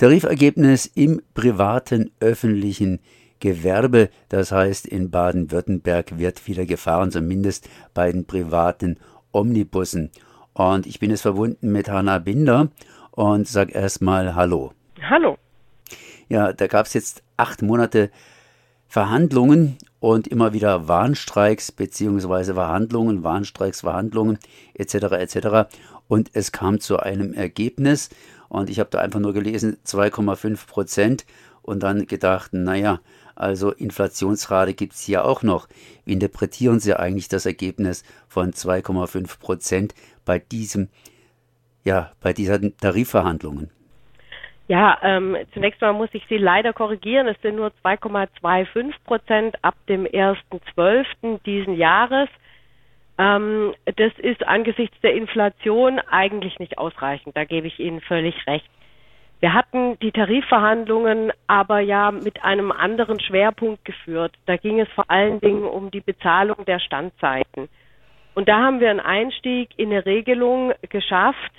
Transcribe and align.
Tarifergebnis 0.00 0.86
im 0.86 1.20
privaten 1.34 2.10
öffentlichen 2.20 3.00
Gewerbe, 3.38 4.08
das 4.30 4.50
heißt 4.50 4.86
in 4.86 5.10
Baden-Württemberg 5.10 6.18
wird 6.18 6.46
wieder 6.46 6.64
gefahren, 6.64 7.10
zumindest 7.10 7.68
bei 7.92 8.10
den 8.10 8.24
privaten 8.24 8.96
Omnibussen. 9.30 10.10
Und 10.54 10.86
ich 10.86 11.00
bin 11.00 11.10
jetzt 11.10 11.20
verbunden 11.20 11.70
mit 11.70 11.90
Hanna 11.90 12.18
Binder 12.18 12.68
und 13.10 13.46
sage 13.46 13.74
erstmal 13.74 14.34
Hallo. 14.34 14.72
Hallo. 15.02 15.36
Ja, 16.30 16.54
da 16.54 16.66
gab 16.66 16.86
es 16.86 16.94
jetzt 16.94 17.22
acht 17.36 17.60
Monate 17.60 18.10
Verhandlungen 18.88 19.76
und 19.98 20.28
immer 20.28 20.54
wieder 20.54 20.88
Warnstreiks 20.88 21.72
beziehungsweise 21.72 22.54
Verhandlungen, 22.54 23.22
Warnstreiks, 23.22 23.82
Verhandlungen 23.82 24.38
etc. 24.72 24.94
etc. 24.94 25.70
Und 26.08 26.30
es 26.32 26.52
kam 26.52 26.80
zu 26.80 26.98
einem 27.00 27.34
Ergebnis 27.34 28.08
und 28.50 28.68
ich 28.68 28.80
habe 28.80 28.90
da 28.90 28.98
einfach 28.98 29.20
nur 29.20 29.32
gelesen 29.32 29.78
2,5 29.86 30.66
Prozent 30.66 31.24
und 31.62 31.82
dann 31.82 32.06
gedacht, 32.06 32.52
naja, 32.52 32.98
also 33.36 33.70
Inflationsrate 33.70 34.74
gibt 34.74 34.92
es 34.92 35.02
hier 35.02 35.24
auch 35.24 35.42
noch. 35.42 35.68
Wie 36.04 36.12
interpretieren 36.12 36.80
Sie 36.80 36.94
eigentlich 36.94 37.28
das 37.28 37.46
Ergebnis 37.46 38.04
von 38.28 38.50
2,5 38.50 39.40
Prozent 39.40 39.94
bei 40.26 40.40
diesem, 40.40 40.88
ja, 41.84 42.10
bei 42.20 42.32
diesen 42.32 42.76
Tarifverhandlungen? 42.76 43.70
Ja, 44.66 44.98
ähm, 45.02 45.36
zunächst 45.54 45.80
mal 45.80 45.92
muss 45.92 46.10
ich 46.12 46.24
Sie 46.28 46.36
leider 46.36 46.72
korrigieren. 46.72 47.28
Es 47.28 47.40
sind 47.42 47.56
nur 47.56 47.72
2,25 47.84 48.92
Prozent 49.04 49.56
ab 49.62 49.74
dem 49.88 50.06
1.12. 50.06 51.40
diesen 51.44 51.74
Jahres. 51.74 52.28
Ähm, 53.20 53.74
das 53.84 54.12
ist 54.16 54.46
angesichts 54.48 54.98
der 55.02 55.12
Inflation 55.12 55.98
eigentlich 56.10 56.58
nicht 56.58 56.78
ausreichend. 56.78 57.36
Da 57.36 57.44
gebe 57.44 57.66
ich 57.66 57.78
Ihnen 57.78 58.00
völlig 58.00 58.34
recht. 58.46 58.64
Wir 59.40 59.52
hatten 59.52 59.98
die 60.00 60.10
Tarifverhandlungen 60.10 61.30
aber 61.46 61.80
ja 61.80 62.10
mit 62.12 62.42
einem 62.42 62.72
anderen 62.72 63.20
Schwerpunkt 63.20 63.84
geführt. 63.84 64.32
Da 64.46 64.56
ging 64.56 64.80
es 64.80 64.88
vor 64.94 65.04
allen 65.10 65.38
Dingen 65.40 65.64
um 65.64 65.90
die 65.90 66.00
Bezahlung 66.00 66.64
der 66.64 66.78
Standzeiten. 66.78 67.68
Und 68.34 68.48
da 68.48 68.58
haben 68.58 68.80
wir 68.80 68.88
einen 68.88 69.00
Einstieg 69.00 69.70
in 69.76 69.90
eine 69.90 70.06
Regelung 70.06 70.72
geschafft, 70.88 71.52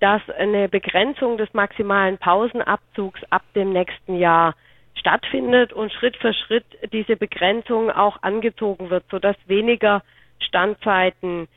dass 0.00 0.22
eine 0.38 0.68
Begrenzung 0.68 1.36
des 1.36 1.52
maximalen 1.52 2.16
Pausenabzugs 2.16 3.20
ab 3.28 3.42
dem 3.54 3.72
nächsten 3.72 4.16
Jahr 4.16 4.54
stattfindet 4.94 5.74
und 5.74 5.92
Schritt 5.92 6.16
für 6.16 6.32
Schritt 6.32 6.64
diese 6.92 7.16
Begrenzung 7.16 7.90
auch 7.90 8.22
angezogen 8.22 8.88
wird, 8.88 9.04
sodass 9.10 9.36
weniger 9.46 10.02
Standzeiten, 10.42 11.48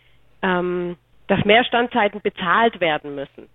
ähm, 0.42 0.98
dass 1.28 1.44
mehr 1.46 1.64
Standzeiten 1.64 2.22
bezahlt 2.22 2.80
werden 2.80 3.16
müssen. 3.16 3.50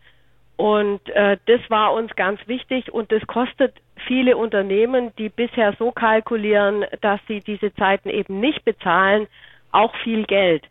Und 0.57 1.09
äh, 1.11 1.39
das 1.47 1.61
war 1.69 1.95
uns 1.95 2.15
ganz 2.17 2.39
wichtig 2.47 2.93
und 2.93 3.11
das 3.11 3.27
kostet 3.27 3.75
viele 4.07 4.37
Unternehmen, 4.37 5.11
die 5.17 5.31
bisher 5.31 5.75
so 5.79 5.91
kalkulieren, 5.91 6.85
dass 7.01 7.21
sie 7.29 7.41
diese 7.41 7.75
Zeiten 7.75 8.11
eben 8.11 8.41
nicht 8.41 8.65
bezahlen, 8.65 9.27
auch 9.73 9.95
viel 10.05 10.25
Geld. 10.25 10.65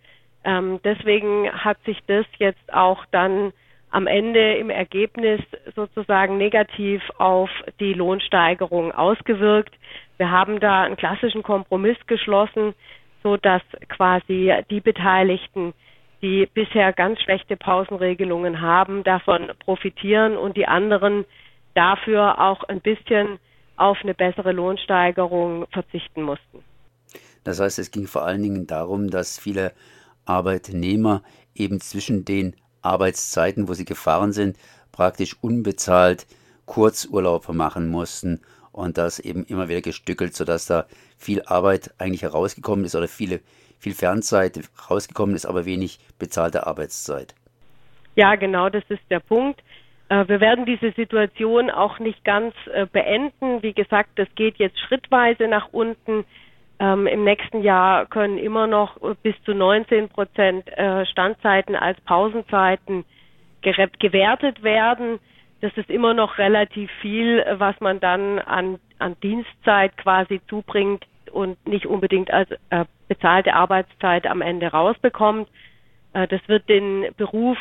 Ähm, 0.43 0.79
deswegen 0.83 1.51
hat 1.51 1.83
sich 1.85 1.97
das 2.05 2.25
jetzt 2.37 2.71
auch 2.71 3.03
dann 3.11 3.51
am 3.91 4.05
Ende 4.05 4.55
im 4.57 4.69
Ergebnis 4.69 5.41
sozusagen 5.75 6.37
negativ 6.37 7.01
auf 7.17 7.49
die 7.79 7.93
Lohnsteigerung 7.93 8.91
ausgewirkt. 8.91 9.73
Wir 10.17 10.29
haben 10.29 10.59
da 10.59 10.83
einen 10.83 10.97
klassischen 10.97 11.43
Kompromiss 11.43 11.97
geschlossen, 12.05 12.75
so 13.23 13.37
dass 13.37 13.61
quasi 13.87 14.53
die 14.69 14.81
Beteiligten, 14.81 15.73
die 16.21 16.47
bisher 16.53 16.93
ganz 16.93 17.21
schlechte 17.21 17.55
Pausenregelungen 17.57 18.61
haben, 18.61 19.03
davon 19.03 19.51
profitieren 19.59 20.37
und 20.37 20.57
die 20.57 20.67
anderen 20.67 21.25
dafür 21.75 22.39
auch 22.39 22.63
ein 22.63 22.81
bisschen 22.81 23.39
auf 23.77 23.97
eine 24.03 24.13
bessere 24.13 24.51
Lohnsteigerung 24.51 25.65
verzichten 25.71 26.23
mussten. 26.23 26.63
Das 27.43 27.59
heißt, 27.59 27.79
es 27.79 27.91
ging 27.91 28.07
vor 28.07 28.25
allen 28.25 28.43
Dingen 28.43 28.67
darum, 28.67 29.09
dass 29.09 29.39
viele 29.39 29.71
Arbeitnehmer 30.25 31.23
eben 31.55 31.79
zwischen 31.79 32.25
den 32.25 32.55
Arbeitszeiten, 32.81 33.67
wo 33.67 33.73
sie 33.73 33.85
gefahren 33.85 34.33
sind, 34.33 34.57
praktisch 34.91 35.35
unbezahlt 35.41 36.27
Kurzurlaub 36.65 37.47
machen 37.49 37.89
mussten 37.89 38.41
und 38.79 38.97
das 38.97 39.19
eben 39.19 39.43
immer 39.45 39.69
wieder 39.69 39.81
gestückelt, 39.81 40.33
sodass 40.33 40.65
da 40.65 40.85
viel 41.17 41.41
Arbeit 41.45 41.91
eigentlich 41.97 42.23
herausgekommen 42.23 42.85
ist 42.85 42.95
oder 42.95 43.07
viele, 43.07 43.41
viel 43.77 43.93
Fernzeit 43.93 44.59
rausgekommen 44.89 45.35
ist, 45.35 45.45
aber 45.45 45.65
wenig 45.65 45.99
bezahlte 46.17 46.65
Arbeitszeit. 46.65 47.35
Ja, 48.15 48.35
genau, 48.35 48.69
das 48.69 48.83
ist 48.89 49.03
der 49.09 49.19
Punkt. 49.19 49.61
Äh, 50.09 50.27
wir 50.27 50.39
werden 50.39 50.65
diese 50.65 50.91
Situation 50.91 51.69
auch 51.69 51.99
nicht 51.99 52.23
ganz 52.23 52.53
äh, 52.73 52.85
beenden. 52.85 53.61
Wie 53.61 53.73
gesagt, 53.73 54.11
das 54.15 54.27
geht 54.35 54.57
jetzt 54.57 54.79
schrittweise 54.79 55.47
nach 55.47 55.69
unten. 55.71 56.25
Ähm, 56.79 57.07
Im 57.07 57.23
nächsten 57.23 57.61
Jahr 57.61 58.05
können 58.05 58.37
immer 58.37 58.65
noch 58.65 58.97
bis 59.21 59.35
zu 59.43 59.53
19 59.53 60.09
Prozent 60.09 60.67
äh, 60.77 61.05
Standzeiten 61.05 61.75
als 61.75 61.99
Pausenzeiten 62.01 63.03
gewertet 63.61 64.63
werden. 64.63 65.19
Das 65.61 65.75
ist 65.75 65.89
immer 65.89 66.13
noch 66.13 66.37
relativ 66.37 66.89
viel, 67.01 67.43
was 67.57 67.79
man 67.81 67.99
dann 67.99 68.39
an, 68.39 68.79
an 68.97 69.19
Dienstzeit 69.21 69.97
quasi 69.97 70.41
zubringt 70.47 71.05
und 71.31 71.65
nicht 71.67 71.85
unbedingt 71.85 72.31
als 72.31 72.49
äh, 72.69 72.85
bezahlte 73.07 73.53
Arbeitszeit 73.53 74.25
am 74.25 74.41
Ende 74.41 74.67
rausbekommt. 74.67 75.49
Äh, 76.13 76.27
das 76.27 76.41
wird 76.47 76.69
den 76.69 77.07
Beruf 77.17 77.57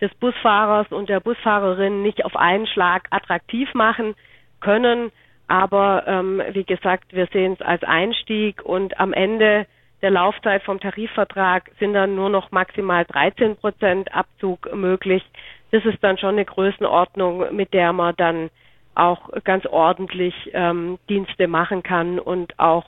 des 0.00 0.14
Busfahrers 0.14 0.88
und 0.90 1.08
der 1.08 1.20
Busfahrerin 1.20 2.02
nicht 2.02 2.24
auf 2.24 2.36
einen 2.36 2.66
Schlag 2.66 3.06
attraktiv 3.10 3.72
machen 3.74 4.14
können. 4.60 5.10
Aber 5.48 6.04
ähm, 6.06 6.42
wie 6.52 6.64
gesagt, 6.64 7.14
wir 7.14 7.26
sehen 7.32 7.54
es 7.54 7.62
als 7.62 7.82
Einstieg 7.82 8.62
und 8.62 9.00
am 9.00 9.12
Ende 9.12 9.66
der 10.02 10.10
Laufzeit 10.10 10.62
vom 10.62 10.78
Tarifvertrag 10.78 11.70
sind 11.80 11.94
dann 11.94 12.14
nur 12.14 12.28
noch 12.28 12.52
maximal 12.52 13.04
13 13.04 13.56
Prozent 13.56 14.14
Abzug 14.14 14.72
möglich. 14.74 15.24
Das 15.70 15.84
ist 15.84 15.98
dann 16.02 16.18
schon 16.18 16.30
eine 16.30 16.44
Größenordnung, 16.44 17.54
mit 17.54 17.72
der 17.74 17.92
man 17.92 18.14
dann 18.16 18.50
auch 18.94 19.30
ganz 19.44 19.64
ordentlich 19.66 20.34
ähm, 20.52 20.98
Dienste 21.08 21.46
machen 21.46 21.82
kann 21.82 22.18
und 22.18 22.58
auch 22.58 22.84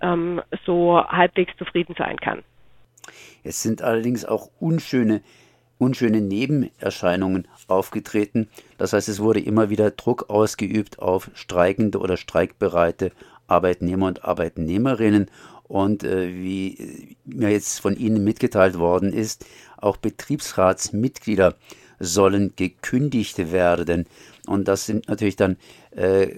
ähm, 0.00 0.42
so 0.66 1.02
halbwegs 1.06 1.56
zufrieden 1.58 1.94
sein 1.96 2.18
kann. 2.18 2.42
Es 3.44 3.62
sind 3.62 3.82
allerdings 3.82 4.24
auch 4.24 4.48
unschöne 4.58 5.20
unschöne 5.78 6.20
Nebenerscheinungen 6.20 7.48
aufgetreten. 7.66 8.48
Das 8.78 8.92
heißt, 8.92 9.08
es 9.08 9.20
wurde 9.20 9.40
immer 9.40 9.70
wieder 9.70 9.90
Druck 9.90 10.30
ausgeübt 10.30 10.98
auf 10.98 11.30
streikende 11.34 11.98
oder 11.98 12.16
streikbereite 12.16 13.12
Arbeitnehmer 13.46 14.06
und 14.06 14.24
Arbeitnehmerinnen. 14.24 15.30
Und 15.64 16.04
äh, 16.04 16.34
wie 16.34 17.16
mir 17.24 17.50
jetzt 17.50 17.80
von 17.80 17.96
Ihnen 17.96 18.22
mitgeteilt 18.22 18.78
worden 18.78 19.12
ist, 19.12 19.46
auch 19.76 19.96
Betriebsratsmitglieder 19.96 21.54
sollen 21.98 22.54
gekündigt 22.56 23.52
werden. 23.52 24.06
Und 24.46 24.68
das 24.68 24.86
sind 24.86 25.08
natürlich 25.08 25.36
dann 25.36 25.56
äh, 25.90 26.28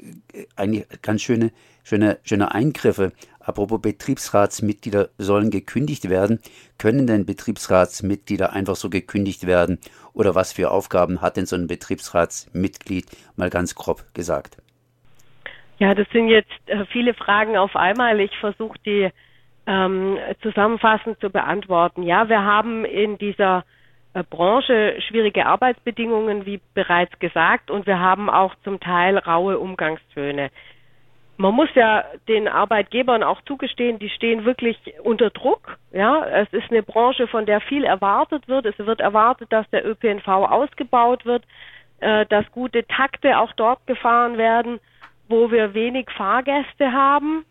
eigentlich 0.55 0.87
ganz 1.03 1.23
schöne, 1.23 1.53
schöne, 1.83 2.19
schöne 2.23 2.55
Eingriffe 2.55 3.13
Apropos 3.47 3.81
Betriebsratsmitglieder 3.81 5.11
sollen 5.19 5.51
gekündigt 5.51 6.11
werden. 6.11 6.41
Können 6.79 7.07
denn 7.07 7.27
Betriebsratsmitglieder 7.27 8.53
einfach 8.53 8.75
so 8.75 8.91
gekündigt 8.91 9.47
werden? 9.47 9.79
Oder 10.15 10.35
was 10.35 10.53
für 10.53 10.73
Aufgaben 10.73 11.21
hat 11.21 11.37
denn 11.37 11.47
so 11.47 11.55
ein 11.55 11.69
Betriebsratsmitglied 11.69 13.07
mal 13.37 13.49
ganz 13.49 13.77
grob 13.77 14.03
gesagt? 14.15 14.57
Ja, 15.79 15.95
das 15.95 16.09
sind 16.11 16.29
jetzt 16.29 16.51
äh, 16.67 16.87
viele 16.87 17.15
Fragen 17.15 17.57
auf 17.57 17.77
einmal. 17.77 18.19
Ich 18.19 18.37
versuche 18.41 18.79
die 18.85 19.11
ähm, 19.69 20.19
zusammenfassend 20.43 21.21
zu 21.21 21.31
beantworten. 21.31 22.03
Ja, 22.03 22.29
wir 22.29 22.43
haben 22.43 22.85
in 22.85 23.17
dieser 23.17 23.65
Branche 24.23 24.97
schwierige 25.09 25.47
Arbeitsbedingungen, 25.47 26.47
wie 26.47 26.61
bereits 26.75 27.19
gesagt, 27.19 27.71
und 27.71 27.87
wir 27.87 27.99
haben 27.99 28.31
auch 28.31 28.55
zum 28.65 28.81
Teil 28.81 29.19
raue 29.19 29.59
Umgangstöne 29.59 30.51
man 31.39 31.55
muss 31.55 31.69
ja 31.75 32.05
den 32.29 32.49
Arbeitgebern 32.49 33.23
auch 33.23 33.41
zugestehen, 33.43 33.99
die 33.99 34.09
stehen 34.09 34.45
wirklich 34.45 34.79
unter 35.03 35.31
Druck. 35.31 35.79
Ja, 35.93 36.25
es 36.27 36.53
ist 36.53 36.71
eine 36.71 36.83
Branche, 36.83 37.27
von 37.27 37.47
der 37.47 37.61
viel 37.61 37.85
erwartet 37.85 38.49
wird. 38.49 38.67
Es 38.67 38.79
wird 38.79 39.01
erwartet, 39.01 39.53
dass 39.53 39.69
der 39.71 39.87
ÖPNV 39.87 40.27
ausgebaut 40.27 41.27
wird, 41.27 41.45
äh, 42.01 42.27
dass 42.27 42.51
gute 42.53 42.87
Takte 42.87 43.39
auch 43.39 43.53
dort 43.53 43.87
gefahren 43.87 44.39
werden, 44.39 44.81
wo 45.29 45.51
wir 45.51 45.75
wenig 45.75 46.11
Fahrgäste 46.11 46.93
haben. 46.93 47.45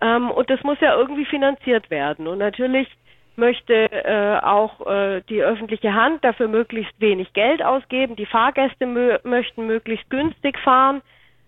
Ähm, 0.00 0.30
und 0.30 0.48
das 0.50 0.62
muss 0.62 0.80
ja 0.80 0.96
irgendwie 0.96 1.24
finanziert 1.24 1.90
werden. 1.90 2.28
Und 2.28 2.38
natürlich 2.38 2.88
möchte 3.36 3.74
äh, 3.74 4.38
auch 4.42 4.86
äh, 4.86 5.22
die 5.28 5.42
öffentliche 5.42 5.94
Hand 5.94 6.24
dafür 6.24 6.48
möglichst 6.48 6.98
wenig 7.00 7.32
Geld 7.32 7.62
ausgeben. 7.62 8.16
Die 8.16 8.26
Fahrgäste 8.26 8.86
mö 8.86 9.18
möchten 9.24 9.66
möglichst 9.66 10.08
günstig 10.10 10.58
fahren. 10.58 11.02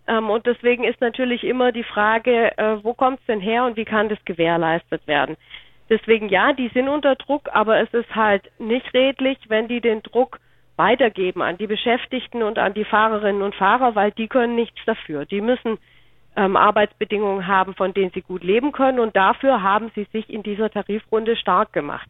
Ähm, 0.06 0.30
und 0.30 0.46
deswegen 0.46 0.84
ist 0.84 1.00
natürlich 1.00 1.44
immer 1.44 1.72
die 1.72 1.84
Frage, 1.84 2.56
äh, 2.56 2.82
wo 2.82 2.94
kommt 2.94 3.20
es 3.20 3.26
denn 3.26 3.40
her 3.40 3.64
und 3.64 3.76
wie 3.76 3.84
kann 3.84 4.08
das 4.08 4.18
gewährleistet 4.24 5.06
werden? 5.06 5.36
Deswegen 5.90 6.28
ja, 6.28 6.52
die 6.52 6.68
sind 6.68 6.88
unter 6.88 7.14
Druck, 7.16 7.48
aber 7.52 7.80
es 7.80 7.92
ist 7.94 8.14
halt 8.14 8.50
nicht 8.58 8.92
redlich, 8.92 9.38
wenn 9.48 9.68
die 9.68 9.80
den 9.80 10.02
Druck 10.02 10.38
weitergeben 10.76 11.42
an 11.42 11.58
die 11.58 11.66
Beschäftigten 11.66 12.42
und 12.42 12.58
an 12.58 12.74
die 12.74 12.84
Fahrerinnen 12.84 13.42
und 13.42 13.54
Fahrer, 13.54 13.94
weil 13.94 14.12
die 14.12 14.28
können 14.28 14.54
nichts 14.54 14.78
dafür. 14.86 15.24
Die 15.24 15.40
müssen 15.40 15.78
ähm, 16.38 16.56
Arbeitsbedingungen 16.56 17.48
haben, 17.48 17.74
von 17.74 17.92
denen 17.92 18.12
sie 18.14 18.22
gut 18.22 18.44
leben 18.44 18.70
können 18.70 19.00
und 19.00 19.16
dafür 19.16 19.60
haben 19.60 19.90
sie 19.96 20.06
sich 20.12 20.30
in 20.30 20.44
dieser 20.44 20.70
Tarifrunde 20.70 21.34
stark 21.36 21.72
gemacht. 21.72 22.08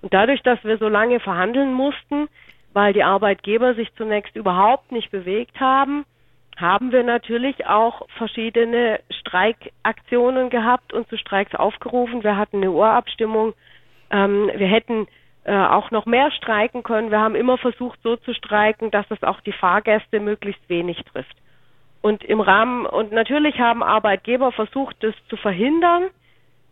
Und 0.00 0.14
dadurch, 0.14 0.42
dass 0.42 0.62
wir 0.64 0.78
so 0.78 0.88
lange 0.88 1.20
verhandeln 1.20 1.74
mussten, 1.74 2.28
weil 2.72 2.94
die 2.94 3.02
Arbeitgeber 3.02 3.74
sich 3.74 3.94
zunächst 3.94 4.34
überhaupt 4.34 4.92
nicht 4.92 5.10
bewegt 5.10 5.60
haben, 5.60 6.06
haben 6.56 6.90
wir 6.90 7.02
natürlich 7.02 7.66
auch 7.66 8.08
verschiedene 8.16 9.00
Streikaktionen 9.10 10.48
gehabt 10.48 10.94
und 10.94 11.06
zu 11.08 11.18
Streiks 11.18 11.54
aufgerufen. 11.54 12.24
Wir 12.24 12.38
hatten 12.38 12.58
eine 12.58 12.70
Urabstimmung. 12.70 13.52
Ähm, 14.10 14.50
wir 14.54 14.68
hätten 14.68 15.06
äh, 15.44 15.54
auch 15.54 15.90
noch 15.90 16.06
mehr 16.06 16.30
streiken 16.30 16.82
können. 16.82 17.10
Wir 17.10 17.20
haben 17.20 17.34
immer 17.34 17.58
versucht, 17.58 17.98
so 18.02 18.16
zu 18.16 18.32
streiken, 18.32 18.90
dass 18.90 19.04
es 19.10 19.22
auch 19.22 19.40
die 19.42 19.52
Fahrgäste 19.52 20.18
möglichst 20.18 20.66
wenig 20.70 20.98
trifft. 21.12 21.36
Und 22.06 22.22
im 22.22 22.40
Rahmen, 22.40 22.86
und 22.86 23.10
natürlich 23.10 23.58
haben 23.58 23.82
Arbeitgeber 23.82 24.52
versucht, 24.52 24.94
das 25.00 25.12
zu 25.28 25.36
verhindern 25.36 26.04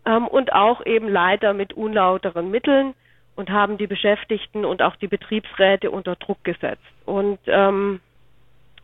ähm, 0.05 0.29
und 0.29 0.53
auch 0.53 0.85
eben 0.85 1.09
leider 1.09 1.53
mit 1.53 1.73
unlauteren 1.73 2.49
Mitteln 2.49 2.93
und 3.35 3.49
haben 3.49 3.77
die 3.77 3.85
Beschäftigten 3.85 4.63
und 4.63 4.81
auch 4.81 4.95
die 4.95 5.09
Betriebsräte 5.09 5.91
unter 5.91 6.15
Druck 6.15 6.41
gesetzt. 6.45 6.87
Und 7.05 7.39
ähm, 7.47 7.99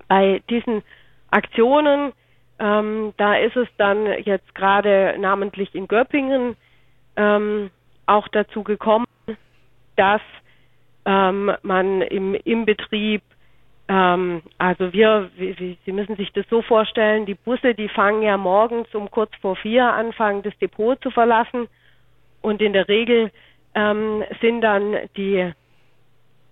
bei 0.09 0.42
diesen 0.50 0.83
Aktionen, 1.30 2.12
ähm, 2.59 3.13
da 3.15 3.36
ist 3.36 3.56
es 3.56 3.69
dann 3.77 4.06
jetzt 4.25 4.54
gerade 4.54 5.15
namentlich 5.19 5.74
in 5.74 5.88
Göppingen 5.88 6.57
ähm, 7.15 7.71
auch 8.07 8.27
dazu 8.27 8.63
gekommen, 8.65 9.06
dass 9.95 10.21
ähm, 11.06 11.54
man 11.62 12.01
im, 12.01 12.36
im 12.36 12.65
Betrieb, 12.65 13.21
ähm, 13.91 14.41
also 14.57 14.93
wir, 14.93 15.29
wie, 15.35 15.77
Sie 15.85 15.91
müssen 15.91 16.15
sich 16.15 16.31
das 16.31 16.45
so 16.49 16.61
vorstellen, 16.61 17.25
die 17.25 17.35
Busse, 17.35 17.75
die 17.75 17.89
fangen 17.89 18.21
ja 18.21 18.38
morgens 18.38 18.88
um 18.95 19.11
kurz 19.11 19.35
vor 19.41 19.57
vier 19.57 19.85
an, 19.85 20.13
das 20.43 20.57
Depot 20.59 21.01
zu 21.03 21.11
verlassen 21.11 21.67
und 22.41 22.61
in 22.61 22.71
der 22.71 22.88
Regel 22.88 23.31
ähm, 23.75 24.23
sind 24.39 24.61
dann 24.61 24.95
die 25.17 25.51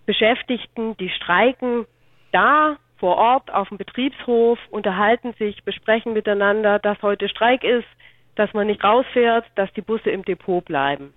Beschäftigten, 0.06 0.98
die 0.98 1.10
streiken, 1.12 1.86
da 2.34 2.76
vor 2.98 3.16
Ort 3.16 3.54
auf 3.54 3.70
dem 3.70 3.78
Betriebshof, 3.78 4.60
unterhalten 4.70 5.32
sich, 5.40 5.64
besprechen 5.64 6.12
miteinander, 6.12 6.78
dass 6.78 7.02
heute 7.02 7.30
Streik 7.30 7.64
ist, 7.64 7.88
dass 8.36 8.54
man 8.54 8.68
nicht 8.68 8.84
rausfährt, 8.84 9.46
dass 9.56 9.72
die 9.74 9.82
Busse 9.82 10.10
im 10.10 10.26
Depot 10.26 10.66
bleiben. 10.66 11.14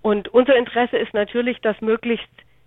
Und 0.00 0.28
unser 0.28 0.56
Interesse 0.56 0.96
ist 0.96 1.12
natürlich, 1.12 1.60
dass 1.60 1.78
möglichst 1.82 2.26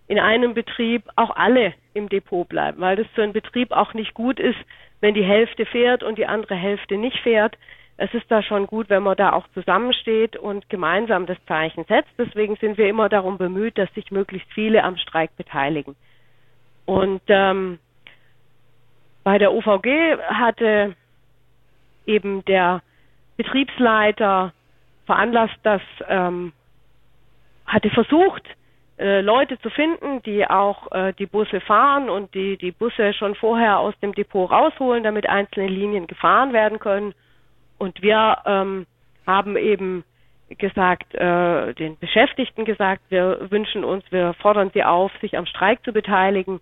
in 0.10 0.18
einem 0.18 0.56
Betrieb 0.56 1.04
auch 1.16 1.36
alle 1.36 1.74
im 1.94 2.10
Depot 2.10 2.50
bleiben, 2.50 2.82
weil 2.82 2.96
das 2.96 3.06
für 3.14 3.22
einen 3.22 3.32
Betrieb 3.32 3.72
auch 3.72 3.94
nicht 3.94 4.16
gut 4.16 4.40
ist, 4.40 4.58
wenn 5.02 5.14
die 5.14 5.24
Hälfte 5.24 5.68
fährt 5.68 6.02
und 6.02 6.18
die 6.18 6.26
andere 6.26 6.56
Hälfte 6.56 6.98
nicht 6.98 7.18
fährt. 7.20 7.56
Es 7.96 8.12
ist 8.16 8.26
da 8.30 8.42
schon 8.42 8.66
gut, 8.66 8.90
wenn 8.90 9.04
man 9.04 9.16
da 9.18 9.34
auch 9.34 9.48
zusammensteht 9.54 10.36
und 10.36 10.68
gemeinsam 10.68 11.28
das 11.28 11.38
Zeichen 11.46 11.86
setzt. 11.86 12.10
Deswegen 12.18 12.56
sind 12.56 12.80
wir 12.80 12.90
immer 12.90 13.08
darum 13.08 13.38
bemüht, 13.38 13.78
dass 13.78 13.94
sich 13.94 14.10
möglichst 14.10 14.52
viele 14.52 14.84
am 14.84 14.98
Streik 14.98 15.36
beteiligen. 15.38 15.96
Und 16.88 17.22
ähm, 17.28 17.78
bei 19.24 19.38
der 19.38 19.54
OVG 19.54 20.18
hatte 20.28 20.96
eben 22.08 22.44
der 22.46 22.82
Betriebsleiter 23.38 24.54
veranlasst, 25.06 25.60
dass 25.62 25.84
ähm, 26.08 26.52
hatte 27.68 27.92
versucht, 27.92 28.44
äh, 29.00 29.22
Leute 29.22 29.57
zu 29.60 29.69
finden, 29.69 30.22
die 30.24 30.46
auch 30.46 30.92
äh, 30.92 31.13
die 31.13 31.25
Busse 31.25 31.62
fahren 31.62 32.10
und 32.10 32.34
die 32.34 32.57
die 32.57 32.72
Busse 32.72 33.13
schon 33.13 33.34
vorher 33.36 33.80
aus 33.80 33.98
dem 34.01 34.13
Depot 34.13 34.51
rausholen, 34.51 35.04
damit 35.04 35.28
einzelne 35.28 35.68
Linien 35.68 36.06
gefahren 36.06 36.51
werden 36.51 36.80
können. 36.80 37.13
Und 37.78 38.01
wir 38.01 38.38
ähm, 38.46 38.86
haben 39.25 39.56
eben 39.56 40.04
gesagt, 40.57 41.16
äh, 41.16 41.74
den 41.75 41.98
Beschäftigten 41.98 42.66
gesagt, 42.66 43.01
wir 43.10 43.50
wünschen 43.50 43.84
uns, 43.84 44.04
wir 44.12 44.34
fordern 44.42 44.72
sie 44.74 44.84
auf, 44.84 45.12
sich 45.22 45.38
am 45.38 45.46
Streik 45.46 45.84
zu 45.86 45.94
beteiligen. 45.94 46.60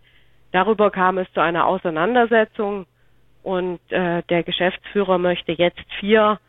Darüber 0.51 0.91
kam 0.91 1.17
es 1.17 1.31
zu 1.33 1.41
einer 1.41 1.65
Auseinandersetzung 1.65 2.85
und 3.43 3.79
äh, 3.89 4.21
der 4.29 4.43
Geschäftsführer 4.43 5.17
möchte 5.17 5.53
jetzt 5.53 5.85
vier 5.99 6.39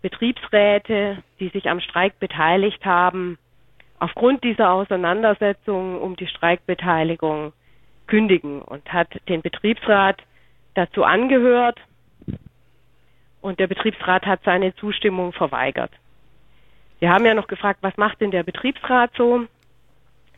Betriebsräte, 0.00 1.18
die 1.40 1.48
sich 1.48 1.68
am 1.68 1.80
Streik 1.80 2.18
beteiligt 2.20 2.84
haben, 2.84 3.38
aufgrund 3.98 4.44
dieser 4.44 4.72
Auseinandersetzung 4.72 6.00
um 6.00 6.16
die 6.16 6.26
Streikbeteiligung 6.26 7.52
kündigen 8.06 8.62
und 8.62 8.92
hat 8.92 9.08
den 9.28 9.42
Betriebsrat 9.42 10.22
dazu 10.74 11.04
angehört 11.04 11.80
und 13.40 13.58
der 13.60 13.66
Betriebsrat 13.66 14.26
hat 14.26 14.40
seine 14.44 14.74
Zustimmung 14.76 15.32
verweigert. 15.32 15.92
Wir 16.98 17.10
haben 17.10 17.26
ja 17.26 17.34
noch 17.34 17.46
gefragt, 17.46 17.78
was 17.82 17.96
macht 17.96 18.20
denn 18.20 18.30
der 18.30 18.42
Betriebsrat 18.42 19.10
so? 19.16 19.46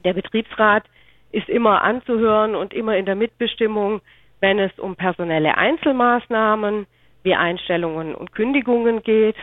Der 0.05 0.13
Betriebsrat 0.13 0.85
ist 1.31 1.49
immer 1.49 1.83
anzuhören 1.83 2.55
und 2.55 2.73
immer 2.73 2.97
in 2.97 3.07
der 3.07 3.15
Mitbestimmung, 3.15 4.01
wenn 4.41 4.59
es 4.59 4.77
um 4.79 4.97
personelle 4.97 5.57
Einzelmaßnahmen 5.57 6.87
wie 7.23 7.35
Einstellungen 7.35 8.15
und 8.15 8.33
Kündigungen 8.33 9.03
geht. 9.03 9.37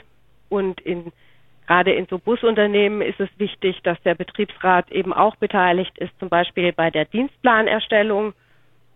Und 0.49 0.81
in, 0.81 1.11
gerade 1.67 1.93
in 1.93 2.05
so 2.07 2.19
Busunternehmen 2.19 3.01
ist 3.01 3.19
es 3.19 3.29
wichtig, 3.37 3.81
dass 3.83 4.01
der 4.03 4.15
Betriebsrat 4.15 4.91
eben 4.91 5.13
auch 5.13 5.35
beteiligt 5.35 5.97
ist, 5.97 6.17
zum 6.19 6.29
Beispiel 6.29 6.73
bei 6.73 6.91
der 6.91 7.05
Dienstplanerstellung 7.05 8.33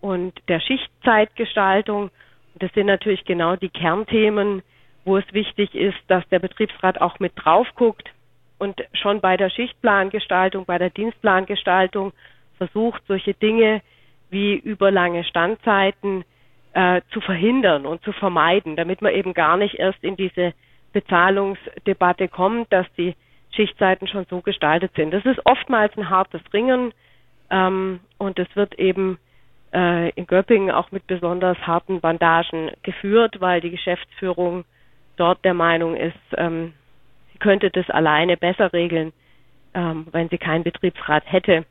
und 0.00 0.34
der 0.48 0.60
Schichtzeitgestaltung. 0.60 2.10
Das 2.56 2.72
sind 2.74 2.86
natürlich 2.86 3.24
genau 3.24 3.56
die 3.56 3.68
Kernthemen, 3.68 4.62
wo 5.04 5.16
es 5.16 5.32
wichtig 5.32 5.74
ist, 5.74 5.98
dass 6.08 6.28
der 6.28 6.38
Betriebsrat 6.38 7.00
auch 7.00 7.18
mit 7.18 7.32
drauf 7.36 7.66
guckt 7.74 8.10
und 8.58 8.82
schon 8.92 9.20
bei 9.20 9.36
der 9.36 9.50
Schichtplangestaltung, 9.50 10.66
bei 10.66 10.78
der 10.78 10.90
Dienstplangestaltung 10.90 12.12
versucht, 12.58 13.02
solche 13.08 13.34
Dinge 13.34 13.80
wie 14.28 14.54
überlange 14.54 15.24
Standzeiten 15.24 16.24
äh, 16.74 17.00
zu 17.12 17.20
verhindern 17.20 17.86
und 17.86 18.02
zu 18.02 18.12
vermeiden, 18.12 18.76
damit 18.76 19.02
man 19.02 19.14
eben 19.14 19.34
gar 19.34 19.56
nicht 19.56 19.76
erst 19.76 20.04
in 20.04 20.16
diese 20.16 20.52
Bezahlungsdebatte 20.92 22.28
kommt, 22.28 22.72
dass 22.72 22.86
die 22.96 23.14
Schichtzeiten 23.50 24.08
schon 24.08 24.26
so 24.30 24.40
gestaltet 24.40 24.92
sind. 24.94 25.12
Das 25.12 25.24
ist 25.24 25.40
oftmals 25.44 25.96
ein 25.96 26.08
hartes 26.08 26.40
Ringen 26.52 26.92
ähm, 27.50 28.00
und 28.18 28.38
es 28.38 28.48
wird 28.54 28.78
eben 28.78 29.18
äh, 29.72 30.10
in 30.10 30.26
Göppingen 30.26 30.70
auch 30.70 30.90
mit 30.92 31.06
besonders 31.06 31.58
harten 31.66 32.00
Bandagen 32.00 32.70
geführt, 32.82 33.40
weil 33.40 33.60
die 33.60 33.70
Geschäftsführung 33.70 34.64
dort 35.16 35.44
der 35.44 35.54
Meinung 35.54 35.96
ist, 35.96 36.18
ähm, 36.36 36.72
sie 37.32 37.38
könnte 37.38 37.70
das 37.70 37.88
alleine 37.90 38.36
besser 38.36 38.72
regeln, 38.72 39.12
ähm, 39.74 40.06
wenn 40.12 40.28
sie 40.28 40.38
keinen 40.38 40.64
Betriebsrat 40.64 41.24
hätte. 41.26 41.64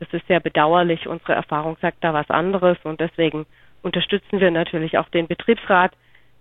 Das 0.00 0.12
ist 0.12 0.26
sehr 0.26 0.40
bedauerlich. 0.40 1.06
Unsere 1.06 1.34
Erfahrung 1.34 1.76
sagt 1.80 1.98
da 2.02 2.12
was 2.12 2.28
anderes 2.28 2.78
und 2.84 3.00
deswegen 3.00 3.46
unterstützen 3.82 4.40
wir 4.40 4.50
natürlich 4.50 4.98
auch 4.98 5.08
den 5.10 5.28
Betriebsrat, 5.28 5.92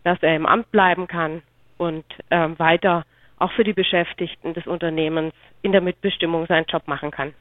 dass 0.04 0.22
er 0.24 0.36
im 0.36 0.46
Amt 0.46 0.72
bleiben 0.72 1.08
kann 1.08 1.44
und 1.82 2.06
ähm, 2.30 2.60
weiter 2.60 3.06
auch 3.40 3.52
für 3.54 3.64
die 3.64 3.74
Beschäftigten 3.74 4.54
des 4.54 4.68
Unternehmens 4.68 5.34
in 5.64 5.72
der 5.72 5.82
Mitbestimmung 5.82 6.46
seinen 6.46 6.66
Job 6.66 6.88
machen 6.88 7.10
kann. 7.10 7.34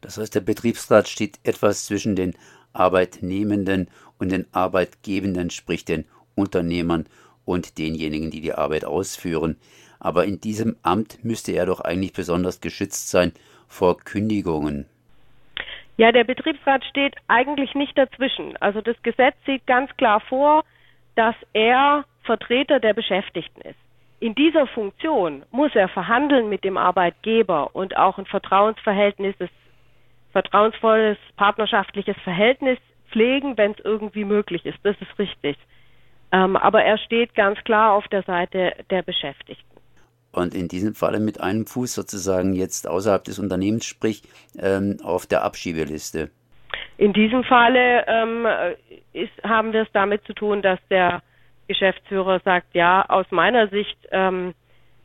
Das 0.00 0.16
heißt, 0.16 0.34
der 0.34 0.40
Betriebsrat 0.40 1.06
steht 1.06 1.38
etwas 1.44 1.84
zwischen 1.84 2.16
den 2.16 2.34
Arbeitnehmenden 2.72 3.88
und 4.18 4.32
den 4.32 4.46
Arbeitgebenden, 4.52 5.50
sprich 5.50 5.84
den 5.84 6.06
Unternehmern 6.34 7.04
und 7.44 7.76
denjenigen, 7.76 8.30
die 8.30 8.40
die 8.40 8.54
Arbeit 8.54 8.86
ausführen. 8.86 9.58
Aber 10.00 10.24
in 10.24 10.40
diesem 10.40 10.76
Amt 10.82 11.22
müsste 11.22 11.52
er 11.52 11.66
doch 11.66 11.80
eigentlich 11.80 12.14
besonders 12.14 12.62
geschützt 12.62 13.10
sein 13.10 13.32
vor 13.66 13.98
Kündigungen. 13.98 14.86
Ja, 15.98 16.10
der 16.10 16.24
Betriebsrat 16.24 16.84
steht 16.86 17.16
eigentlich 17.26 17.74
nicht 17.74 17.98
dazwischen. 17.98 18.56
Also 18.58 18.80
das 18.80 18.96
Gesetz 19.02 19.34
sieht 19.44 19.66
ganz 19.66 19.94
klar 19.98 20.20
vor, 20.20 20.64
dass 21.16 21.34
er 21.52 22.04
Vertreter 22.28 22.78
der 22.78 22.92
Beschäftigten 22.92 23.62
ist. 23.62 23.80
In 24.20 24.34
dieser 24.34 24.66
Funktion 24.66 25.44
muss 25.50 25.74
er 25.74 25.88
verhandeln 25.88 26.50
mit 26.50 26.62
dem 26.62 26.76
Arbeitgeber 26.76 27.74
und 27.74 27.96
auch 27.96 28.18
ein 28.18 28.26
Vertrauensverhältnis, 28.26 29.34
vertrauensvolles 30.32 31.16
partnerschaftliches 31.36 32.16
Verhältnis 32.24 32.78
pflegen, 33.10 33.56
wenn 33.56 33.72
es 33.72 33.78
irgendwie 33.82 34.26
möglich 34.26 34.66
ist. 34.66 34.78
Das 34.82 34.96
ist 35.00 35.18
richtig. 35.18 35.56
Ähm, 36.32 36.56
aber 36.56 36.84
er 36.84 36.98
steht 36.98 37.34
ganz 37.34 37.58
klar 37.64 37.92
auf 37.94 38.06
der 38.08 38.22
Seite 38.24 38.74
der 38.90 39.02
Beschäftigten 39.02 39.64
und 40.32 40.54
in 40.54 40.68
diesem 40.68 40.94
Falle 40.94 41.20
mit 41.20 41.40
einem 41.40 41.66
Fuß 41.66 41.94
sozusagen 41.94 42.54
jetzt 42.54 42.86
außerhalb 42.86 43.24
des 43.24 43.38
Unternehmens, 43.38 43.86
sprich 43.86 44.22
ähm, 44.58 44.98
auf 45.02 45.26
der 45.26 45.42
Abschiebeliste. 45.42 46.30
In 46.98 47.12
diesem 47.12 47.44
Falle 47.44 48.04
ähm, 48.06 48.46
ist, 49.12 49.32
haben 49.42 49.72
wir 49.72 49.82
es 49.82 49.88
damit 49.92 50.24
zu 50.24 50.34
tun, 50.34 50.60
dass 50.62 50.78
der 50.90 51.22
Geschäftsführer 51.68 52.40
sagt, 52.44 52.74
ja, 52.74 53.04
aus 53.08 53.26
meiner 53.30 53.68
Sicht 53.68 53.96
ähm, 54.10 54.54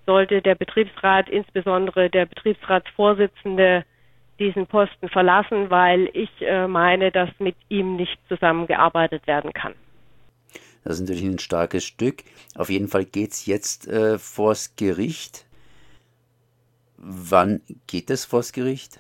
sollte 0.06 0.42
der 0.42 0.56
Betriebsrat, 0.56 1.30
insbesondere 1.30 2.10
der 2.10 2.26
Betriebsratsvorsitzende, 2.26 3.86
diesen 4.40 4.66
Posten 4.66 5.10
verlassen, 5.10 5.70
weil 5.70 6.10
ich 6.14 6.30
äh, 6.42 6.68
meine, 6.68 7.12
dass 7.12 7.30
mit 7.40 7.56
ihm 7.70 7.96
nicht 7.96 8.18
zusammengearbeitet 8.28 9.28
werden 9.28 9.54
kann. 9.54 9.76
Das 10.84 10.96
ist 10.96 11.02
natürlich 11.02 11.24
ein 11.24 11.40
starkes 11.40 11.86
Stück. 11.86 12.24
Auf 12.56 12.70
jeden 12.70 12.88
Fall 12.88 13.06
geht 13.06 13.32
es 13.32 13.46
jetzt 13.46 13.88
äh, 13.88 14.18
vors 14.18 14.76
Gericht. 14.76 15.46
Wann 16.98 17.62
geht 17.88 18.10
es 18.10 18.26
vors 18.26 18.52
Gericht? 18.52 19.00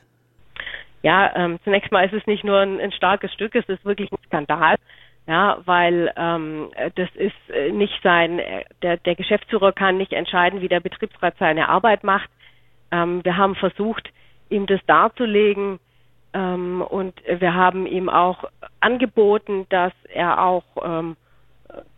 Ja, 1.02 1.36
ähm, 1.36 1.60
zunächst 1.66 1.92
mal 1.92 2.06
ist 2.06 2.14
es 2.14 2.26
nicht 2.28 2.46
nur 2.46 2.60
ein, 2.60 2.80
ein, 2.80 2.94
starkes 2.94 3.34
Stück, 3.34 3.56
es 3.56 3.68
ist 3.68 3.84
wirklich 3.84 4.10
ein 4.12 4.18
Skandal. 4.26 4.78
Ja, 5.26 5.60
weil 5.66 6.12
ähm, 6.18 6.72
das 6.96 7.10
ist 7.16 7.50
äh, 7.50 7.72
nicht 7.72 7.98
sein, 8.04 8.40
äh, 8.40 8.66
der, 8.82 8.98
der 8.98 9.16
Geschäftsführer 9.16 9.72
kann 9.72 9.98
nicht 9.98 10.12
entscheiden, 10.12 10.60
wie 10.62 10.68
der 10.68 10.82
Betriebsrat 10.82 11.36
seine 11.40 11.70
Arbeit 11.70 12.04
macht. 12.04 12.30
Ähm, 12.92 13.24
wir 13.24 13.38
haben 13.38 13.56
versucht, 13.56 14.10
ihm 14.50 14.66
das 14.66 14.82
darzulegen 14.86 15.80
ähm, 16.34 16.82
und 16.82 17.14
wir 17.26 17.54
haben 17.54 17.86
ihm 17.86 18.10
auch 18.10 18.44
angeboten, 18.82 19.66
dass 19.70 19.94
er 20.14 20.44
auch 20.44 20.66
ähm, 20.84 21.16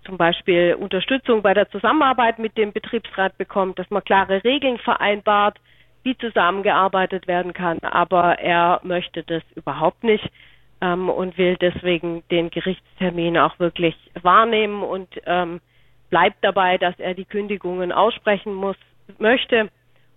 zum 0.06 0.18
Beispiel 0.18 0.76
Unterstützung 0.80 1.42
bei 1.42 1.54
der 1.54 1.70
Zusammenarbeit 1.70 2.38
mit 2.38 2.58
dem 2.58 2.72
Betriebsrat 2.72 3.38
bekommt, 3.38 3.80
dass 3.80 3.90
man 3.90 4.04
klare 4.04 4.44
Regeln 4.44 4.78
vereinbart, 4.78 5.58
wie 6.04 6.18
zusammengearbeitet 6.18 7.28
werden 7.28 7.54
kann. 7.54 7.80
Aber 7.80 8.38
er 8.40 8.80
möchte 8.84 9.24
das 9.24 9.42
überhaupt 9.56 10.04
nicht 10.04 10.30
ähm, 10.86 11.10
und 11.10 11.38
will 11.38 11.58
deswegen 11.58 12.24
den 12.30 12.50
Gerichtstermin 12.50 13.38
auch 13.38 13.58
wirklich 13.60 13.96
wahrnehmen 14.22 14.84
und 14.84 15.10
ähm, 15.26 15.60
bleibt 16.10 16.38
dabei, 16.42 16.78
dass 16.78 16.98
er 17.00 17.14
die 17.14 17.26
Kündigungen 17.26 17.92
aussprechen 17.92 18.54
muss, 18.54 18.78
möchte, 19.18 19.70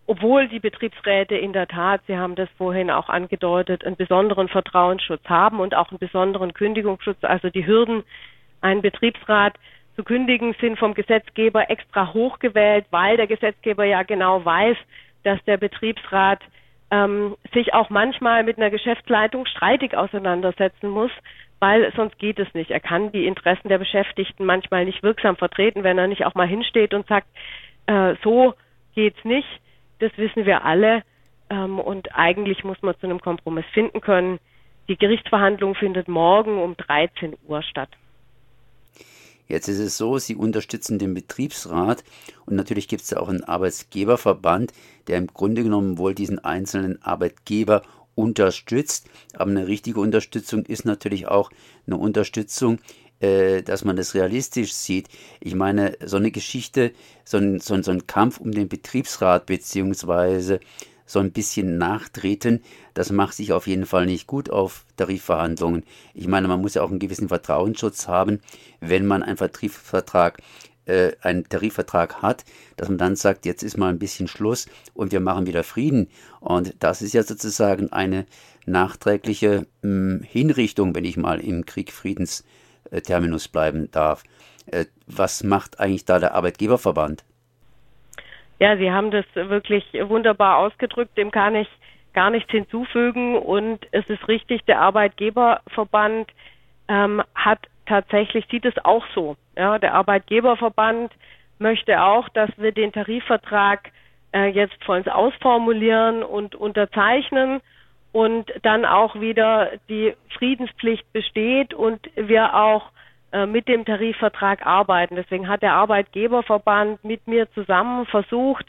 obwohl 0.07 0.49
die 0.49 0.61
Betriebsräte 0.61 1.37
in 1.37 1.53
der 1.53 1.69
Tat, 1.69 2.01
Sie 2.07 2.17
haben 2.17 2.35
das 2.35 2.49
vorhin 2.57 2.91
auch 2.91 3.09
angedeutet, 3.09 3.85
einen 3.85 3.97
besonderen 3.97 4.49
Vertrauensschutz 4.49 5.25
haben 5.27 5.61
und 5.61 5.75
auch 5.75 5.91
einen 5.91 5.99
besonderen 5.99 6.55
Kündigungsschutz, 6.55 7.23
also 7.23 7.51
die 7.51 7.67
Hürden, 7.67 8.05
einen 8.61 8.83
Betriebsrat 8.83 9.55
zu 9.97 10.05
kündigen, 10.05 10.55
sind 10.61 10.79
vom 10.79 10.95
Gesetzgeber 10.95 11.71
extra 11.71 12.13
hochgewählt, 12.15 12.87
weil 12.91 13.17
der 13.17 13.27
Gesetzgeber 13.27 13.85
ja 13.85 14.03
genau 14.03 14.45
weiß, 14.45 14.77
dass 15.25 15.43
der 15.45 15.57
Betriebsrat 15.57 16.41
ähm, 16.91 17.37
sich 17.53 17.75
auch 17.75 17.91
manchmal 17.91 18.45
mit 18.45 18.57
einer 18.57 18.71
Geschäftsleitung 18.71 19.47
streitig 19.47 19.97
auseinandersetzen 19.97 20.89
muss, 20.89 21.11
weil 21.61 21.93
sonst 21.97 22.19
geht 22.19 22.39
es 22.39 22.53
nicht. 22.55 22.71
Er 22.71 22.81
kann 22.81 23.13
die 23.13 23.27
Interessen 23.27 23.69
der 23.69 23.79
Beschäftigten 23.79 24.45
manchmal 24.45 24.85
nicht 24.85 25.03
wirksam 25.03 25.37
vertreten, 25.37 25.83
wenn 25.83 25.99
er 25.99 26.07
nicht 26.07 26.25
auch 26.25 26.35
mal 26.35 26.47
hinsteht 26.47 26.95
und 26.95 27.07
sagt, 27.07 27.27
äh, 27.87 28.15
so 28.23 28.55
geht's 28.95 29.23
nicht. 29.25 29.49
Das 29.99 30.17
wissen 30.17 30.47
wir 30.47 30.65
alle. 30.65 31.03
Ähm, 31.51 31.79
und 31.79 32.15
eigentlich 32.15 32.65
muss 32.65 32.81
man 32.83 32.99
zu 32.99 33.07
einem 33.07 33.21
Kompromiss 33.21 33.67
finden 33.73 34.01
können. 34.01 34.39
Die 34.89 34.97
Gerichtsverhandlung 34.97 35.75
findet 35.75 36.09
morgen 36.09 36.59
um 36.59 36.77
13 36.77 37.37
Uhr 37.47 37.63
statt. 37.63 37.91
Jetzt 39.49 39.69
ist 39.69 39.79
es 39.79 39.97
so, 39.97 40.19
Sie 40.19 40.37
unterstützen 40.37 40.99
den 40.99 41.15
Betriebsrat 41.15 42.05
und 42.45 42.55
natürlich 42.55 42.87
gibt 42.87 43.03
es 43.03 43.15
auch 43.15 43.29
einen 43.29 43.45
Arbeitsgeberverband, 43.45 44.73
der 45.07 45.17
im 45.17 45.27
Grunde 45.27 45.63
genommen 45.63 45.97
wohl 45.97 46.15
diesen 46.15 46.39
einzelnen 46.39 47.03
Arbeitgeber 47.03 47.83
unterstützt. 48.15 49.09
Aber 49.35 49.51
eine 49.51 49.67
richtige 49.67 50.01
Unterstützung 50.01 50.67
ist 50.67 50.85
natürlich 50.85 51.29
auch 51.29 51.51
eine 51.87 51.97
Unterstützung, 51.97 52.79
äh, 53.21 53.63
dass 53.63 53.85
man 53.85 53.97
das 53.97 54.15
realistisch 54.15 54.75
sieht. 54.75 55.09
Ich 55.41 55.55
meine, 55.55 55.97
so 56.05 56.19
eine 56.19 56.31
Geschichte, 56.31 56.93
so 57.25 57.39
ein, 57.39 57.59
so 57.61 57.75
ein, 57.75 57.83
so 57.83 57.91
ein 57.91 58.07
Kampf 58.07 58.39
um 58.39 58.53
den 58.53 58.69
Betriebsrat 58.69 59.47
beziehungsweise 59.47 60.61
so 61.09 61.19
ein 61.19 61.33
bisschen 61.33 61.79
nachtreten, 61.79 62.63
das 62.95 63.11
macht 63.11 63.35
sich 63.35 63.53
auf 63.53 63.67
jeden 63.67 63.87
Fall 63.87 64.07
nicht 64.07 64.27
gut 64.27 64.51
auf 64.51 64.85
Tarifverhandlungen. 64.97 65.83
Ich 66.15 66.29
meine, 66.29 66.47
man 66.47 66.61
muss 66.61 66.75
ja 66.75 66.83
auch 66.83 66.91
einen 66.91 66.99
gewissen 66.99 67.29
Vertrauensschutz 67.29 68.07
haben, 68.07 68.41
wenn 68.81 69.07
man 69.07 69.23
einen 69.23 69.39
Tarifvertrag 69.39 70.39
äh, 70.85 71.13
einen 71.23 71.49
Tarifvertrag 71.49 72.23
hat, 72.23 72.45
dass 72.77 72.89
man 72.89 72.99
dann 72.99 73.17
sagt, 73.17 73.47
jetzt 73.47 73.63
ist 73.63 73.77
mal 73.77 73.91
ein 73.91 73.99
bisschen 73.99 74.29
Schluss 74.29 74.67
und 74.95 75.13
wir 75.13 75.21
machen 75.21 75.47
wieder 75.47 75.65
Frieden. 75.65 76.09
Und 76.41 76.75
das 76.81 77.03
ist 77.03 77.15
ja 77.15 77.23
sozusagen 77.23 77.93
eine 77.93 78.27
nachträgliche 78.67 79.67
mh, 79.83 79.89
hm, 79.89 80.23
Hinrichtung, 80.23 80.95
wenn 80.95 81.05
ich 81.05 81.17
mal 81.17 81.41
im 81.41 81.65
Krieg-Friedens-Terminus 81.65 83.49
bleiben 83.49 83.91
darf. 83.91 84.25
Äh, 84.67 84.87
was 85.07 85.43
macht 85.43 85.81
eigentlich 85.81 86.05
da 86.05 86.19
der 86.19 86.35
Arbeitgeberverband? 86.35 87.25
Ja, 88.59 88.77
Sie 88.77 88.91
haben 88.91 89.11
das 89.11 89.25
wirklich 89.35 89.85
wunderbar 90.03 90.59
ausgedrückt. 90.59 91.17
Dem 91.17 91.31
kann 91.31 91.55
ich 91.55 91.69
gar 92.13 92.31
nichts 92.31 92.51
hinzufügen. 92.51 93.39
Und 93.39 93.87
es 93.93 94.09
ist 94.09 94.27
richtig, 94.29 94.65
der 94.65 94.81
Arbeitgeberverband 94.81 96.31
ähm, 96.89 97.23
hat 97.35 97.61
tatsächlich, 97.87 98.47
sieht 98.51 98.65
es 98.65 98.75
auch 98.85 99.05
so. 99.15 99.37
Ja, 99.57 99.79
der 99.79 99.95
Arbeitgeberverband 99.95 101.13
möchte 101.59 102.03
auch, 102.03 102.29
dass 102.31 102.51
wir 102.57 102.73
den 102.73 102.93
Tarifvertrag 102.93 103.91
äh, 104.33 104.47
jetzt 104.47 104.83
vollends 104.85 105.09
ausformulieren 105.09 106.23
und 106.23 106.55
unterzeichnen 106.55 107.61
und 108.13 108.51
dann 108.63 108.85
auch 108.85 109.21
wieder 109.21 109.71
die 109.89 110.15
Friedenspflicht 110.37 111.13
besteht 111.13 111.75
und 111.75 112.01
wir 112.17 112.55
auch 112.55 112.91
mit 113.47 113.69
dem 113.69 113.85
Tarifvertrag 113.85 114.65
arbeiten. 114.65 115.17
Deswegen 115.17 115.49
hat 115.49 115.61
der 115.61 115.75
Arbeitgeberverband 115.75 117.05
mit 117.05 117.27
mir 117.27 117.51
zusammen 117.53 118.07
versucht, 118.07 118.65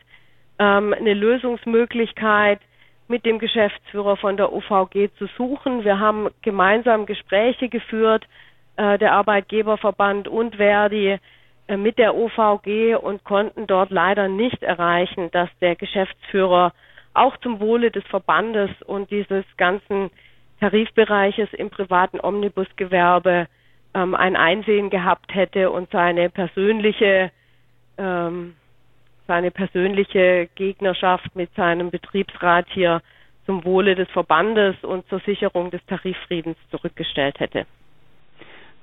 ähm, 0.59 0.93
eine 0.93 1.13
Lösungsmöglichkeit 1.13 2.59
mit 3.07 3.25
dem 3.25 3.39
Geschäftsführer 3.39 4.17
von 4.17 4.37
der 4.37 4.53
OVG 4.53 5.09
zu 5.17 5.25
suchen. 5.37 5.83
Wir 5.83 5.99
haben 5.99 6.27
gemeinsam 6.41 7.05
Gespräche 7.05 7.69
geführt, 7.69 8.25
äh, 8.75 8.97
der 8.99 9.13
Arbeitgeberverband 9.13 10.27
und 10.27 10.57
Verdi 10.57 11.17
äh, 11.67 11.77
mit 11.77 11.97
der 11.97 12.15
OVG 12.15 12.95
und 12.95 13.23
konnten 13.23 13.65
dort 13.65 13.89
leider 13.89 14.27
nicht 14.27 14.61
erreichen, 14.61 15.31
dass 15.31 15.49
der 15.59 15.75
Geschäftsführer 15.75 16.73
auch 17.13 17.35
zum 17.37 17.59
Wohle 17.59 17.89
des 17.89 18.05
Verbandes 18.05 18.69
und 18.85 19.09
dieses 19.09 19.45
ganzen 19.57 20.11
Tarifbereiches 20.59 21.51
im 21.53 21.69
privaten 21.69 22.19
Omnibusgewerbe 22.19 23.47
ähm, 23.93 24.15
ein 24.15 24.35
Einsehen 24.35 24.89
gehabt 24.89 25.33
hätte 25.33 25.71
und 25.71 25.89
seine 25.91 26.29
persönliche 26.29 27.31
ähm, 27.97 28.55
seine 29.27 29.51
persönliche 29.51 30.49
Gegnerschaft 30.55 31.35
mit 31.35 31.53
seinem 31.53 31.91
Betriebsrat 31.91 32.65
hier 32.69 33.01
zum 33.45 33.63
Wohle 33.63 33.93
des 33.93 34.09
Verbandes 34.09 34.75
und 34.81 35.07
zur 35.07 35.19
Sicherung 35.19 35.69
des 35.69 35.85
Tariffriedens 35.85 36.57
zurückgestellt 36.71 37.39
hätte. 37.39 37.65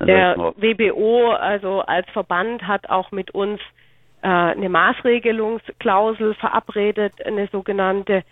Der 0.00 0.36
WBO, 0.56 1.30
also 1.32 1.80
als 1.80 2.08
Verband, 2.10 2.66
hat 2.66 2.88
auch 2.88 3.10
mit 3.10 3.32
uns 3.32 3.60
äh, 4.22 4.28
eine 4.28 4.68
Maßregelungsklausel 4.68 6.34
verabredet, 6.34 7.14
eine 7.24 7.48
sogenannte, 7.48 8.22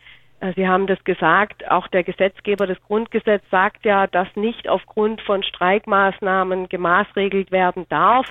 Sie 0.56 0.68
haben 0.68 0.86
das 0.86 1.02
gesagt, 1.04 1.70
auch 1.70 1.88
der 1.88 2.04
Gesetzgeber 2.04 2.66
des 2.66 2.82
Grundgesetzes 2.82 3.48
sagt 3.50 3.84
ja, 3.84 4.06
dass 4.06 4.28
nicht 4.36 4.68
aufgrund 4.68 5.22
von 5.22 5.42
Streikmaßnahmen 5.42 6.68
gemaßregelt 6.68 7.50
werden 7.50 7.86
darf, 7.88 8.26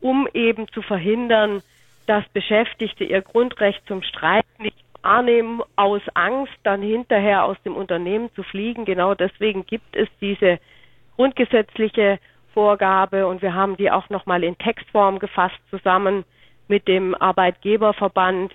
um 0.00 0.26
eben 0.34 0.66
zu 0.68 0.82
verhindern, 0.82 1.62
dass 2.06 2.28
Beschäftigte 2.30 3.04
ihr 3.04 3.22
Grundrecht 3.22 3.86
zum 3.86 4.02
Streik 4.02 4.44
nicht 4.58 4.84
wahrnehmen 5.02 5.62
aus 5.76 6.02
Angst, 6.14 6.54
dann 6.62 6.82
hinterher 6.82 7.44
aus 7.44 7.56
dem 7.64 7.76
Unternehmen 7.76 8.30
zu 8.34 8.42
fliegen. 8.42 8.84
Genau 8.84 9.14
deswegen 9.14 9.64
gibt 9.66 9.96
es 9.96 10.08
diese 10.20 10.58
grundgesetzliche 11.16 12.18
Vorgabe 12.54 13.26
und 13.26 13.42
wir 13.42 13.54
haben 13.54 13.76
die 13.76 13.90
auch 13.90 14.10
nochmal 14.10 14.44
in 14.44 14.58
Textform 14.58 15.18
gefasst 15.18 15.58
zusammen 15.70 16.24
mit 16.68 16.88
dem 16.88 17.14
Arbeitgeberverband. 17.14 18.52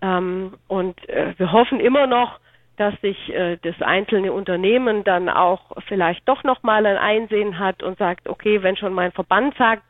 Ähm, 0.00 0.54
und 0.68 1.08
äh, 1.08 1.34
wir 1.38 1.52
hoffen 1.52 1.80
immer 1.80 2.06
noch, 2.06 2.38
dass 2.76 2.94
sich 3.00 3.28
äh, 3.34 3.58
das 3.62 3.74
einzelne 3.82 4.32
Unternehmen 4.32 5.02
dann 5.04 5.28
auch 5.28 5.72
vielleicht 5.88 6.26
doch 6.28 6.44
nochmal 6.44 6.86
ein 6.86 6.96
Einsehen 6.96 7.58
hat 7.58 7.82
und 7.82 7.98
sagt, 7.98 8.28
okay, 8.28 8.62
wenn 8.62 8.76
schon 8.76 8.92
mein 8.92 9.12
Verband 9.12 9.56
sagt, 9.56 9.82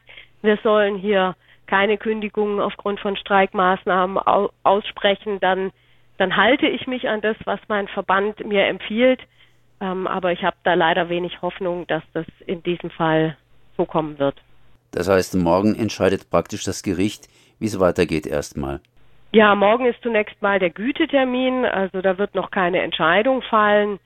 wir 0.43 0.59
sollen 0.63 0.97
hier 0.97 1.37
keine 1.67 1.99
Kündigungen 1.99 2.61
aufgrund 2.61 2.99
von 3.01 3.17
Streikmaßnahmen 3.17 4.19
au 4.19 4.51
aussprechen, 4.63 5.39
dann, 5.41 5.71
dann 6.17 6.37
halte 6.37 6.67
ich 6.67 6.87
mich 6.87 7.09
an 7.09 7.21
das, 7.21 7.37
was 7.45 7.61
mein 7.69 7.89
Verband 7.89 8.45
mir 8.47 8.67
empfiehlt. 8.67 9.21
Ähm, 9.81 10.07
aber 10.07 10.33
ich 10.33 10.43
habe 10.43 10.57
da 10.65 10.75
leider 10.75 11.09
wenig 11.11 11.43
Hoffnung, 11.43 11.87
dass 11.87 12.03
das 12.15 12.27
in 12.47 12.63
diesem 12.63 12.91
Fall 12.91 13.37
so 13.77 13.85
kommen 13.85 14.19
wird. 14.19 14.37
Das 14.93 15.09
heißt, 15.09 15.37
morgen 15.37 15.75
entscheidet 15.75 16.31
praktisch 16.31 16.65
das 16.65 16.83
Gericht, 16.83 17.29
wie 17.59 17.67
es 17.67 17.79
weitergeht 17.79 18.27
erstmal. 18.27 18.81
Ja, 19.31 19.55
morgen 19.55 19.85
ist 19.85 20.03
zunächst 20.03 20.41
mal 20.41 20.59
der 20.59 20.71
Gütetermin, 20.71 21.67
also 21.67 22.01
da 22.01 22.17
wird 22.17 22.35
noch 22.35 22.51
keine 22.51 22.81
Entscheidung 22.81 23.43
fallen. 23.43 23.99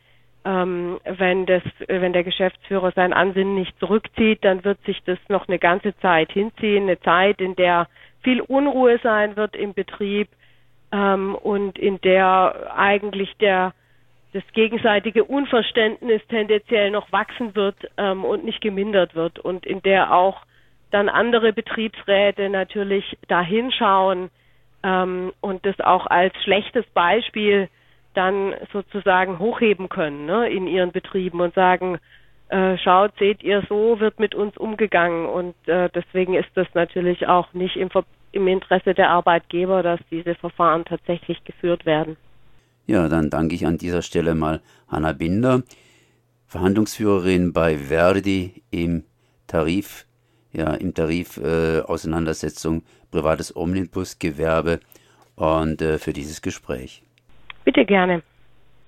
Ähm, 0.44 0.98
wenn, 1.04 1.46
das, 1.46 1.62
wenn 1.86 2.12
der 2.12 2.24
Geschäftsführer 2.24 2.90
sein 2.90 3.12
Ansinnen 3.12 3.54
nicht 3.54 3.78
zurückzieht, 3.78 4.44
dann 4.44 4.64
wird 4.64 4.82
sich 4.84 5.00
das 5.04 5.18
noch 5.28 5.46
eine 5.46 5.60
ganze 5.60 5.96
Zeit 5.98 6.32
hinziehen, 6.32 6.84
eine 6.84 6.98
Zeit, 7.00 7.40
in 7.40 7.54
der 7.54 7.86
viel 8.22 8.40
Unruhe 8.40 8.98
sein 9.04 9.36
wird 9.36 9.54
im 9.54 9.74
Betrieb 9.74 10.28
ähm, 10.90 11.36
und 11.36 11.78
in 11.78 12.00
der 12.00 12.72
eigentlich 12.76 13.32
der 13.36 13.72
das 14.32 14.42
gegenseitige 14.54 15.22
Unverständnis 15.22 16.22
tendenziell 16.28 16.90
noch 16.90 17.12
wachsen 17.12 17.54
wird 17.54 17.76
ähm, 17.96 18.24
und 18.24 18.44
nicht 18.44 18.60
gemindert 18.60 19.14
wird. 19.14 19.38
Und 19.38 19.66
in 19.66 19.82
der 19.82 20.12
auch 20.12 20.42
dann 20.90 21.08
andere 21.08 21.52
Betriebsräte 21.52 22.48
natürlich 22.48 23.16
da 23.28 23.40
hinschauen 23.42 24.30
ähm, 24.82 25.32
und 25.40 25.64
das 25.64 25.78
auch 25.80 26.06
als 26.06 26.34
schlechtes 26.42 26.84
Beispiel 26.94 27.68
dann 28.14 28.54
sozusagen 28.72 29.38
hochheben 29.38 29.88
können 29.88 30.26
ne, 30.26 30.48
in 30.50 30.66
ihren 30.66 30.92
Betrieben 30.92 31.40
und 31.40 31.54
sagen, 31.54 31.98
äh, 32.48 32.76
schaut, 32.78 33.12
seht 33.18 33.42
ihr, 33.42 33.62
so 33.68 33.98
wird 34.00 34.20
mit 34.20 34.34
uns 34.34 34.56
umgegangen 34.58 35.26
und 35.26 35.54
äh, 35.66 35.88
deswegen 35.94 36.34
ist 36.34 36.50
das 36.54 36.66
natürlich 36.74 37.26
auch 37.26 37.52
nicht 37.54 37.76
im, 37.76 37.88
im 38.32 38.46
Interesse 38.46 38.92
der 38.92 39.08
Arbeitgeber, 39.08 39.82
dass 39.82 40.00
diese 40.10 40.34
Verfahren 40.34 40.84
tatsächlich 40.84 41.42
geführt 41.44 41.86
werden. 41.86 42.16
Ja, 42.86 43.08
dann 43.08 43.30
danke 43.30 43.54
ich 43.54 43.66
an 43.66 43.78
dieser 43.78 44.02
Stelle 44.02 44.34
mal 44.34 44.60
Hanna 44.88 45.12
Binder, 45.12 45.62
Verhandlungsführerin 46.46 47.54
bei 47.54 47.78
Verdi 47.78 48.62
im 48.70 49.04
Tarif, 49.46 50.04
ja, 50.52 50.74
im 50.74 50.92
Tarif 50.92 51.38
äh, 51.38 51.80
Auseinandersetzung 51.80 52.82
privates 53.12 53.54
Omnibusgewerbe 53.54 54.80
und 55.36 55.80
äh, 55.80 55.98
für 55.98 56.12
dieses 56.12 56.42
Gespräch. 56.42 57.02
Bitte 57.64 57.84
gerne. 57.84 58.22